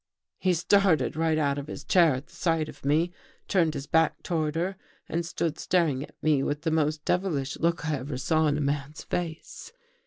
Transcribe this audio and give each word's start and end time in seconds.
"He 0.39 0.55
started 0.55 1.15
right 1.15 1.37
out 1.37 1.59
of 1.59 1.67
his 1.67 1.83
chair 1.83 2.15
at 2.15 2.25
the 2.25 2.33
sight 2.33 2.67
of 2.67 2.83
me, 2.83 3.11
turned 3.47 3.75
his 3.75 3.85
back 3.85 4.23
toward 4.23 4.55
her 4.55 4.75
and 5.07 5.23
stood 5.23 5.59
staring 5.59 6.01
at 6.01 6.15
me 6.23 6.41
with 6.41 6.63
the 6.63 6.71
most 6.71 7.05
devilish 7.05 7.55
look 7.59 7.85
I 7.87 7.97
ever 7.97 8.17
saw 8.17 8.47
in 8.47 8.57
a 8.57 8.61
man's 8.61 9.03
face. 9.03 9.71